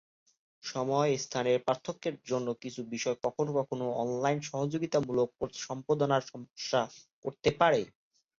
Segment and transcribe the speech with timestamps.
[0.63, 5.29] সময়-স্থানের পার্থক্যের জন্য কিছু বিষয় কখনো কখনো অনলাইন সহযোগিতামূলক
[5.61, 6.81] সম্পাদনায় সমস্যা
[7.25, 7.81] করতে পারে।